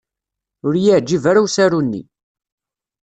Ur 0.65 0.73
y-iεǧib 0.77 1.23
ara 1.29 1.45
usaru-nni 1.45 2.01